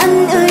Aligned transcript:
anh 0.00 0.26
ơi. 0.28 0.49